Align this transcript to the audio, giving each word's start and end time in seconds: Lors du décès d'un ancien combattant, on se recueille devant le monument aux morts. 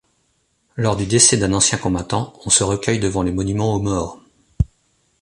Lors 0.77 0.95
du 0.95 1.05
décès 1.05 1.37
d'un 1.37 1.53
ancien 1.53 1.77
combattant, 1.77 2.33
on 2.43 2.49
se 2.49 2.63
recueille 2.63 2.97
devant 2.99 3.21
le 3.21 3.31
monument 3.31 3.75
aux 3.75 3.79
morts. 3.83 4.19